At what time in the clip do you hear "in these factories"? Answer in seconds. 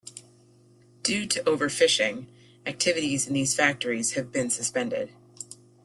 3.27-4.13